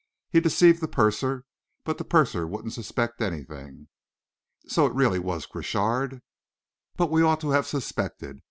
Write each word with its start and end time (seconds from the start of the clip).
He 0.31 0.39
deceived 0.39 0.81
the 0.81 0.87
purser 0.87 1.45
but 1.83 1.99
the 1.99 2.03
purser 2.03 2.47
wouldn't 2.47 2.73
suspect 2.73 3.21
anything!" 3.21 3.87
"So 4.65 4.87
it 4.87 4.95
was 4.95 4.97
really 4.97 5.19
Crochard...." 5.19 6.23
"But 6.97 7.11
we 7.11 7.21
ought 7.21 7.41
to 7.41 7.51
have 7.51 7.67
suspected. 7.67 8.39